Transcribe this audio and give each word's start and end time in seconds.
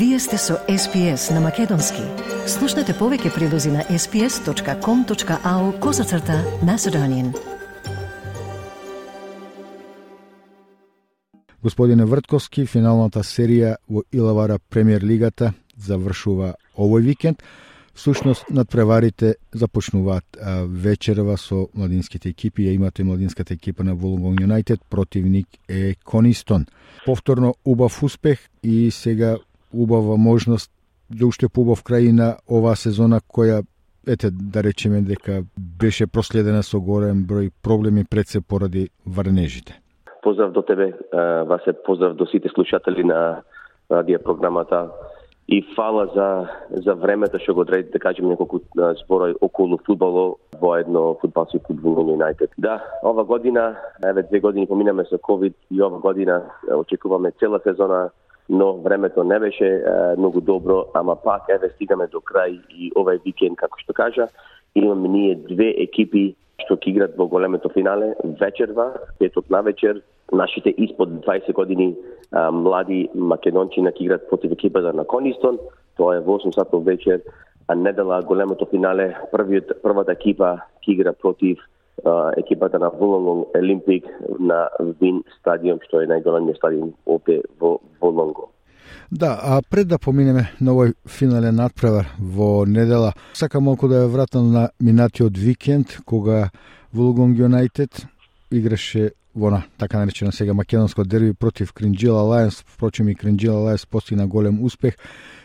Вие 0.00 0.18
сте 0.18 0.38
со 0.38 0.54
SPS 0.68 1.34
на 1.34 1.40
Македонски. 1.44 2.00
Слушнете 2.48 2.94
повеќе 2.96 3.34
прилози 3.34 3.68
на 3.68 3.82
sps.com.au 3.84 5.64
козацрта 5.80 6.38
на 6.64 6.78
Седонин. 6.78 7.34
Господине 11.62 12.06
Вртковски, 12.08 12.64
финалната 12.64 13.20
серија 13.20 13.74
во 13.90 14.00
Илавара 14.12 14.56
премиер 14.70 15.04
лигата 15.04 15.52
завршува 15.76 16.54
овој 16.78 17.04
викенд. 17.04 17.44
Сушност 17.94 18.48
надпреварите 18.48 19.34
започнуваат 19.52 20.24
вечерва 20.64 21.36
со 21.36 21.68
младинските 21.74 22.32
екипи. 22.32 22.70
Ја 22.70 22.72
имате 22.80 23.04
младинската 23.04 23.52
екипа 23.54 23.84
на 23.84 23.94
Волонгон 23.94 24.40
Юнайтед, 24.40 24.80
противник 24.90 25.46
е 25.68 25.94
Конистон. 26.04 26.66
Повторно 27.04 27.54
убав 27.64 28.02
успех 28.02 28.48
и 28.62 28.90
сега 28.90 29.36
убава 29.74 30.16
можност 30.16 30.70
да 31.10 31.26
уште 31.26 31.48
побав 31.48 31.82
крај 31.82 32.12
на 32.12 32.36
оваа 32.48 32.76
сезона 32.76 33.20
која 33.20 33.64
ете 34.06 34.30
да 34.30 34.62
речеме 34.62 35.00
дека 35.02 35.42
беше 35.58 36.06
проследена 36.06 36.62
со 36.62 36.80
голем 36.80 37.26
број 37.26 37.50
проблеми 37.62 38.04
пред 38.04 38.28
се 38.28 38.40
поради 38.40 38.88
варнежите. 39.06 39.80
Поздрав 40.22 40.52
до 40.52 40.62
тебе, 40.62 40.94
Васе, 41.46 41.72
поздрав 41.84 42.14
до 42.14 42.26
сите 42.26 42.48
слушатели 42.48 43.04
на 43.04 43.42
радио 43.90 44.18
програмата 44.22 44.90
и 45.48 45.62
фала 45.76 46.06
за 46.14 46.48
за 46.82 46.94
времето 46.94 47.38
што 47.38 47.54
го 47.54 47.60
одреди 47.60 47.90
да 47.90 47.98
кажем 47.98 48.28
неколку 48.28 48.60
зборови 49.04 49.34
околу 49.40 49.78
фудбало 49.86 50.36
во 50.60 50.76
едно 50.76 51.16
фудбалски 51.20 51.58
клуб 51.58 51.80
во 51.82 52.10
Юнайтед. 52.12 52.50
Да, 52.58 52.84
ова 53.02 53.24
година, 53.24 53.76
еве 54.04 54.22
две 54.22 54.40
години 54.40 54.66
поминаме 54.66 55.04
со 55.04 55.18
ковид 55.18 55.56
и 55.70 55.82
ова 55.82 55.98
година 55.98 56.42
очекуваме 56.70 57.32
цела 57.40 57.60
сезона 57.64 58.10
но 58.50 58.72
времето 58.72 59.24
не 59.24 59.38
беше 59.38 59.82
многу 60.18 60.40
добро, 60.40 60.84
ама 60.94 61.16
пак 61.16 61.42
еве 61.48 61.70
стигаме 61.70 62.06
до 62.10 62.18
крај 62.18 62.58
и 62.74 62.90
овај 62.98 63.22
викенд, 63.24 63.56
како 63.56 63.78
што 63.78 63.94
кажа, 63.94 64.26
имаме 64.74 65.08
ние 65.08 65.34
две 65.34 65.70
екипи 65.86 66.34
што 66.64 66.76
ќе 66.76 66.90
играт 66.90 67.14
во 67.16 67.28
големото 67.30 67.70
финале 67.70 68.12
вечерва, 68.40 68.90
петот 69.18 69.50
на 69.50 69.62
вечер, 69.62 70.02
нашите 70.32 70.74
испод 70.76 71.08
20 71.26 71.52
години 71.52 71.94
а, 72.32 72.50
млади 72.50 73.08
македончина 73.14 73.94
ќе 73.94 74.02
играт 74.02 74.28
против 74.28 74.52
екипата 74.58 74.92
на 74.92 75.04
Конистон, 75.04 75.58
тоа 75.96 76.18
е 76.18 76.20
во 76.26 76.38
8 76.38 76.54
сатов 76.54 76.84
вечер, 76.84 77.22
а 77.68 77.74
недела 77.74 78.20
големото 78.26 78.66
финале, 78.66 79.14
првиот, 79.32 79.78
првата 79.82 80.18
екипа 80.18 80.56
ќе 80.82 80.98
игра 80.98 81.12
против 81.12 81.62
екипата 82.36 82.78
на 82.78 82.90
Волонгон 82.90 83.44
Олимпик 83.54 84.04
на 84.38 84.68
Вин 85.00 85.22
стадион, 85.40 85.80
што 85.86 86.00
е 86.00 86.08
најголемиот 86.08 86.56
стадион 86.56 86.94
овде 87.06 87.42
во 87.60 87.78
Волонго. 88.00 88.50
Да, 89.10 89.38
а 89.42 89.60
пред 89.70 89.88
да 89.88 89.98
поминеме 89.98 90.52
на 90.60 90.72
овој 90.72 90.94
финален 91.06 91.56
надпревар 91.56 92.06
во 92.18 92.64
недела, 92.66 93.12
сакам 93.34 93.64
малку 93.64 93.88
да 93.88 94.04
ја 94.04 94.12
вратам 94.12 94.52
на 94.52 94.70
минатиот 94.80 95.36
викенд, 95.36 95.98
кога 96.06 96.50
Волонгон 96.92 97.34
Юнайтед 97.36 98.06
играше 98.50 99.12
во 99.34 99.50
на 99.50 99.62
така 99.78 99.98
наречено 99.98 100.32
сега 100.32 100.54
македонско 100.54 101.04
дерби 101.04 101.34
против 101.34 101.72
Кринджила 101.72 102.22
Лајнс, 102.22 102.64
впрочем 102.66 103.08
и 103.08 103.14
Кринджила 103.14 103.70
Лајнс 103.70 103.88
постигна 103.88 104.26
голем 104.26 104.64
успех. 104.64 104.96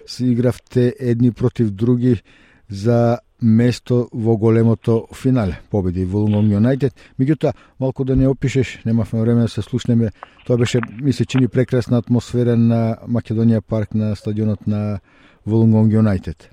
Се 0.05 0.25
игравте 0.25 0.95
едни 0.99 1.31
против 1.31 1.71
други 1.71 2.21
за 2.69 3.19
место 3.41 4.07
во 4.13 4.37
големото 4.37 5.07
финале. 5.13 5.59
Победи 5.71 6.05
во 6.05 6.19
Волунгон 6.19 6.51
Юнайтед. 6.51 6.93
Меѓутоа, 7.19 7.53
малку 7.79 8.05
да 8.05 8.15
не 8.15 8.27
опишеш, 8.27 8.81
немавме 8.85 9.21
време 9.21 9.41
да 9.41 9.47
се 9.47 9.61
слушнеме. 9.61 10.09
Тоа 10.47 10.57
беше, 10.57 10.79
ми 11.01 11.13
се 11.13 11.25
чини 11.25 11.47
прекрасна 11.47 11.97
атмосфера 11.97 12.55
на 12.55 12.97
Македонија 13.07 13.61
парк 13.61 13.95
на 13.95 14.15
стадионот 14.15 14.67
на 14.67 14.99
Волунгонг 15.47 15.93
Юнайтед. 15.93 16.49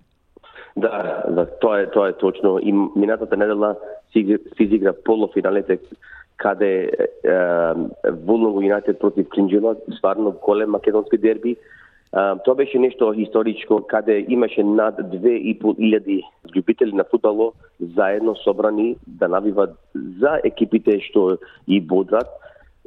Да, 0.76 1.22
да, 1.28 1.34
да, 1.34 1.46
тоа 1.60 1.80
е 1.80 1.90
тоа 1.90 2.08
е 2.08 2.18
точно. 2.18 2.58
И 2.58 2.72
минатата 2.96 3.36
недела 3.36 3.76
се 4.12 4.38
изигра 4.60 4.92
полуфиналите 5.04 5.78
каде 6.36 6.90
е, 7.24 7.32
Волунгон 8.10 8.64
Юнайтед 8.64 8.98
против 8.98 9.28
Клинджила, 9.28 9.76
стварно 9.98 10.34
голем 10.42 10.70
македонски 10.70 11.18
дерби 11.18 11.56
тоа 12.12 12.54
беше 12.54 12.78
нешто 12.78 13.12
историчко 13.16 13.82
каде 13.88 14.26
имаше 14.28 14.62
над 14.62 14.98
2.500 14.98 16.22
љубители 16.54 16.92
на 16.92 17.04
фудбало 17.04 17.52
заедно 17.80 18.36
собрани 18.36 18.96
да 19.06 19.28
навиват 19.28 19.70
за 20.20 20.40
екипите 20.44 21.00
што 21.00 21.38
и 21.68 21.80
бодрат. 21.80 22.28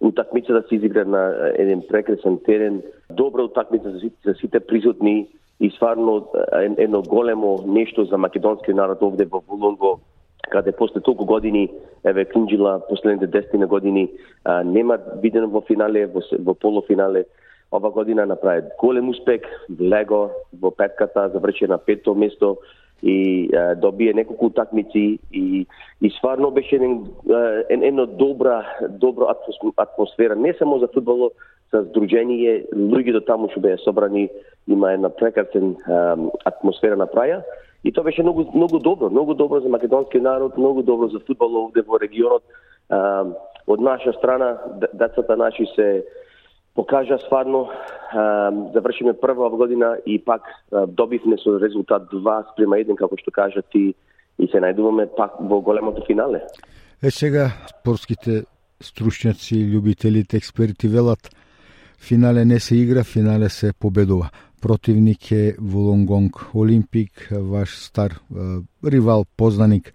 Утакмицата 0.01 0.67
се 0.67 0.75
изигра 0.75 1.05
на 1.05 1.51
еден 1.55 1.81
прекрасен 1.89 2.39
терен, 2.45 2.81
добра 3.09 3.41
утакмица 3.43 3.91
за 4.25 4.33
сите, 4.33 4.59
присутни 4.59 5.27
и 5.59 5.69
стварно 5.71 6.27
едно 6.77 7.01
големо 7.01 7.63
нешто 7.67 8.05
за 8.05 8.17
македонски 8.17 8.73
народ 8.73 9.01
овде 9.01 9.25
во 9.25 9.41
Вулонго 9.47 9.99
каде 10.49 10.71
после 10.71 11.01
толку 11.01 11.25
години, 11.25 11.71
еве 12.03 12.25
Клинџила 12.25 12.81
последните 12.89 13.27
10 13.27 13.65
години, 13.65 14.11
а, 14.43 14.63
нема 14.63 14.97
видено 15.21 15.47
во 15.47 15.61
финале, 15.61 16.05
во, 16.05 16.21
во 16.39 16.53
полуфинале, 16.53 17.25
ова 17.75 17.91
година 17.91 18.25
направи 18.25 18.61
голем 18.79 19.09
успех, 19.09 19.41
влего 19.69 20.31
во 20.61 20.71
петката, 20.71 21.29
заврши 21.29 21.67
на 21.67 21.77
пето 21.77 22.15
место 22.15 22.57
и 23.03 23.49
е, 23.53 23.75
добие 23.75 24.13
неколку 24.13 24.49
такмици 24.49 25.19
и 25.33 25.67
и 26.01 26.09
сварно 26.19 26.51
беше 26.51 26.75
еден 26.75 27.07
едно 27.69 28.05
добра 28.05 28.65
добра 28.89 29.35
атмосфера 29.77 30.35
не 30.35 30.53
само 30.53 30.79
за 30.79 30.87
фудбало, 30.87 31.31
за 31.73 31.83
здружение, 31.83 32.65
луѓето 32.73 33.25
таму 33.25 33.49
што 33.51 33.59
беа 33.59 33.77
собрани, 33.83 34.29
има 34.67 34.93
една 34.93 35.09
прекрасен 35.09 35.75
атмосфера 36.45 36.95
на 36.95 37.07
праја. 37.07 37.43
И 37.83 37.91
тоа 37.91 38.03
беше 38.03 38.23
многу 38.23 38.45
многу 38.53 38.79
добро, 38.79 39.09
многу 39.09 39.33
добро 39.33 39.59
за 39.59 39.69
македонскиот 39.69 40.23
народ, 40.23 40.57
многу 40.57 40.83
добро 40.83 41.07
за 41.07 41.19
фудбало 41.19 41.65
овде 41.65 41.81
во 41.81 41.99
регионот. 41.99 42.43
од 43.67 43.79
наша 43.81 44.13
страна 44.13 44.57
децата 44.93 45.35
наши 45.37 45.65
се 45.75 46.05
покажа 46.75 47.17
стварно 47.25 47.69
завршиме 48.73 49.13
прва 49.13 49.49
година 49.49 49.97
и 50.05 50.19
пак 50.25 50.41
добивме 50.87 51.37
со 51.37 51.59
резултат 51.59 52.09
2 52.13 52.53
спрема 52.53 52.75
1 52.75 52.95
како 52.95 53.17
што 53.17 53.31
кажа 53.31 53.61
ти 53.71 53.95
и 54.39 54.47
се 54.47 54.59
најдуваме 54.59 55.07
пак 55.15 55.39
во 55.39 55.61
големото 55.61 56.03
финале. 56.07 56.43
Е 57.03 57.11
сега 57.11 57.51
спортските 57.69 58.43
стручњаци, 58.83 59.55
љубителите, 59.71 60.37
експерти 60.37 60.87
велат 60.87 61.29
финале 61.99 62.45
не 62.45 62.59
се 62.59 62.75
игра, 62.75 63.03
финале 63.03 63.49
се 63.49 63.73
победува. 63.79 64.29
Противник 64.61 65.31
е 65.31 65.55
Волонгонг 65.59 66.55
Олимпик, 66.55 67.29
ваш 67.31 67.77
стар 67.79 68.19
ривал, 68.85 69.25
познаник. 69.37 69.93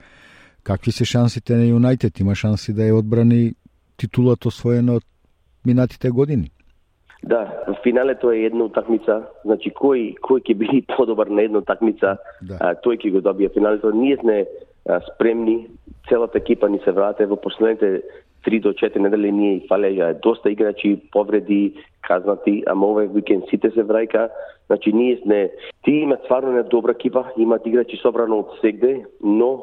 Какви 0.63 0.93
се 0.93 1.05
шансите 1.05 1.57
на 1.57 1.67
Юнайтед? 1.67 2.21
Има 2.21 2.35
шанси 2.35 2.73
да 2.73 2.83
ја 2.83 2.99
одбрани 2.99 3.55
титулата 3.97 4.49
освоена 4.49 4.97
од 5.01 5.05
минатите 5.67 6.11
години? 6.11 6.51
Да, 7.23 7.65
финалето 7.83 8.31
е 8.31 8.39
една 8.49 8.65
утакмица, 8.65 9.23
значи 9.45 9.71
кој 9.77 10.17
кој 10.25 10.41
ќе 10.41 10.55
биде 10.57 10.81
подобар 10.97 11.29
на 11.29 11.43
една 11.43 11.61
утакмица, 11.61 12.17
да. 12.41 12.57
а, 12.61 12.75
тој 12.75 12.97
ќе 12.97 13.13
го 13.13 13.21
добие 13.21 13.49
финалето. 13.49 13.93
Ние 13.93 14.17
сме 14.17 14.47
а, 14.89 15.01
спремни, 15.01 15.69
целата 16.09 16.39
екипа 16.39 16.69
ни 16.69 16.81
се 16.85 16.93
врате 16.93 17.27
во 17.27 17.37
последните 17.37 18.03
3 18.47 18.61
до 18.63 18.73
4 18.73 18.99
недели 18.99 19.33
ние 19.33 19.61
фалеја 19.69 20.15
доста 20.23 20.51
играчи 20.51 20.97
повреди, 21.13 21.77
казнати, 22.01 22.63
ама 22.67 22.87
овој 22.87 23.13
викенд 23.13 23.45
сите 23.51 23.71
се 23.71 23.85
врајка. 23.85 24.31
Значи 24.67 24.93
ние 24.93 25.21
сме 25.23 25.51
ти 25.85 25.91
имат 25.91 26.25
стварно 26.25 26.53
не 26.53 26.63
добра 26.63 26.93
екипа, 26.93 27.25
имат 27.37 27.67
играчи 27.67 27.97
собрано 27.97 28.39
од 28.41 28.57
сегде, 28.63 29.05
но 29.21 29.61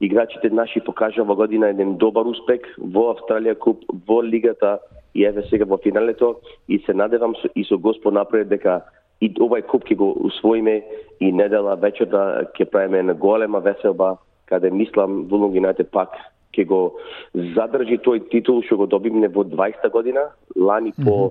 играчите 0.00 0.50
наши 0.50 0.80
покажа 0.80 1.24
во 1.24 1.34
година 1.34 1.68
еден 1.74 1.96
добар 1.96 2.26
успех 2.26 2.62
во 2.78 3.10
Австралија 3.14 3.58
куп, 3.58 3.82
во 4.06 4.22
лигата 4.22 4.78
и 5.14 5.24
еве 5.24 5.42
сега 5.50 5.64
во 5.64 5.78
финалето 5.78 6.36
и 6.68 6.78
се 6.86 6.94
надевам 6.94 7.34
и 7.54 7.64
со 7.64 7.78
Господ 7.78 8.14
напред 8.14 8.48
дека 8.48 8.82
и 9.20 9.28
овај 9.34 9.66
куп 9.68 9.84
ќе 9.84 9.96
го 9.96 10.12
усвоиме 10.24 10.82
и 11.20 11.32
недела 11.32 11.76
вечерта 11.76 12.46
ќе 12.56 12.70
правиме 12.70 12.98
една 12.98 13.14
голема 13.14 13.60
веселба 13.60 14.16
каде 14.46 14.70
мислам 14.70 15.26
Вулунг 15.28 15.54
Юнайтед 15.54 15.90
пак 15.90 16.16
ќе 16.56 16.66
го 16.66 16.80
задржи 17.34 17.98
тој 17.98 18.30
титул 18.30 18.62
што 18.66 18.76
го 18.76 18.86
добивме 18.86 19.28
во 19.28 19.44
20 19.44 19.90
година, 19.90 20.30
лани 20.56 20.92
по 20.92 21.02
mm 21.02 21.28
-hmm. 21.28 21.30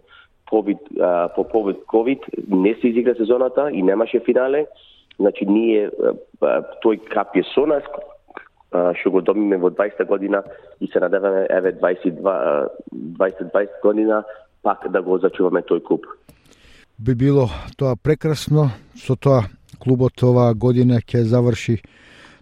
COVID, 0.52 0.80
а, 1.02 1.30
по 1.36 1.44
повод 1.44 1.84
COVID 1.86 2.20
не 2.48 2.76
се 2.76 2.88
изигра 2.88 3.16
сезоната 3.16 3.70
и 3.72 3.84
немаше 3.84 4.20
финале. 4.20 4.66
Значи 5.20 5.46
ние 5.46 5.90
тој 6.84 7.00
кап 7.10 7.36
е 7.36 7.44
со 7.54 7.66
нас, 7.66 7.84
што 8.70 9.12
го 9.12 9.22
добиме 9.22 9.58
во 9.58 9.70
20 9.70 10.06
година 10.06 10.44
и 10.80 10.88
се 10.88 11.00
надеваме 11.00 11.48
еве 11.50 11.74
22 11.74 12.68
2020 12.94 13.82
година 13.84 14.24
пак 14.64 14.92
да 14.92 15.02
го 15.02 15.18
зачуваме 15.18 15.62
тој 15.62 15.84
клуб. 15.84 16.06
Би 17.00 17.16
било 17.16 17.50
тоа 17.78 17.96
прекрасно, 17.96 18.70
со 18.96 19.16
тоа 19.16 19.48
клубот 19.80 20.24
оваа 20.24 20.54
година 20.54 21.00
ќе 21.00 21.24
заврши 21.24 21.80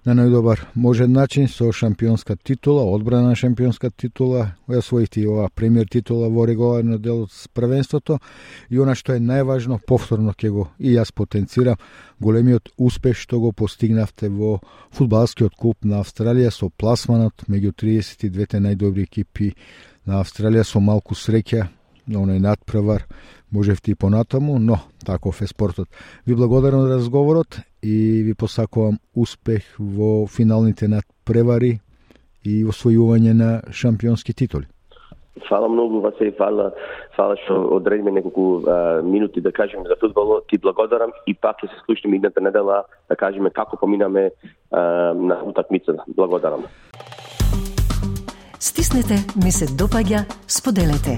на 0.07 0.13
најдобар 0.15 0.61
можен 0.79 1.11
начин 1.11 1.49
со 1.51 1.67
шампионска 1.75 2.37
титула, 2.39 2.85
одбрана 2.95 3.35
шампионска 3.35 3.89
титула, 3.91 4.53
освоите 4.67 5.19
и 5.21 5.27
ова 5.27 5.49
премиер 5.53 5.89
титула 5.91 6.29
во 6.31 6.45
регуларно 6.47 6.97
дел 6.97 7.25
од 7.25 7.33
првенството 7.53 8.21
и 8.69 8.79
она 8.79 8.95
што 8.95 9.17
е 9.17 9.19
најважно, 9.19 9.81
повторно 9.83 10.31
ќе 10.31 10.51
го 10.55 10.69
и 10.79 10.95
јас 10.95 11.11
потенцирам, 11.11 11.75
големиот 12.23 12.71
успех 12.77 13.19
што 13.19 13.41
го 13.43 13.51
постигнавте 13.51 14.29
во 14.29 14.61
фудбалскиот 14.95 15.59
куп 15.59 15.83
на 15.83 15.99
Австралија 15.99 16.55
со 16.55 16.69
пласманот 16.69 17.43
меѓу 17.51 17.75
32 17.75 18.63
најдобри 18.63 19.09
екипи 19.09 19.51
на 20.05 20.21
Австралија 20.23 20.63
со 20.63 20.79
малку 20.79 21.19
среќа, 21.19 21.67
оној 22.15 22.39
надпревар, 22.39 23.03
можевте 23.51 23.91
и 23.91 23.95
понатаму, 23.95 24.59
но 24.59 24.79
таков 25.05 25.41
е 25.41 25.47
спортот. 25.47 25.87
Ви 26.27 26.35
благодарам 26.35 26.81
за 26.81 26.95
разговорот 26.95 27.59
и 27.83 28.23
ви 28.23 28.33
посакувам 28.33 28.99
успех 29.15 29.63
во 29.79 30.27
финалните 30.27 30.87
надпревари 30.87 31.79
и 32.45 32.63
освојување 32.65 33.33
на 33.33 33.61
шампионски 33.71 34.33
титули. 34.33 34.67
Фала 35.49 35.69
многу, 35.69 35.99
Васе, 36.01 36.31
фала, 36.37 36.71
фала 37.15 37.35
што 37.43 37.59
одредиме 37.75 38.11
неколку 38.11 38.63
а, 38.65 39.01
минути 39.03 39.41
да 39.41 39.51
кажеме 39.51 39.85
за 39.87 39.95
фудбалот. 39.99 40.47
Ти 40.47 40.57
благодарам 40.57 41.11
и 41.27 41.33
пак 41.33 41.61
ќе 41.61 41.69
се 41.69 41.77
слушнеме 41.85 42.17
идната 42.17 42.41
недела 42.41 42.83
да 43.09 43.15
кажеме 43.15 43.49
како 43.49 43.77
поминаме 43.77 44.31
а, 44.71 44.81
на 45.13 45.43
утакмицата. 45.45 46.03
Благодарам. 46.07 46.65
Стиснете, 48.59 49.21
ми 49.45 49.51
се 49.51 49.65
допаѓа, 49.69 50.25
споделете, 50.47 51.17